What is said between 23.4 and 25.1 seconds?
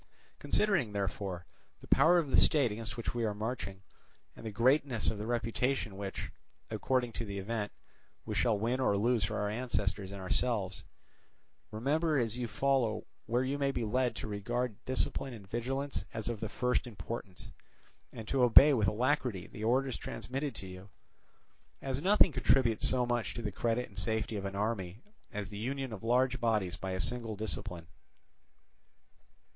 the credit and safety of an army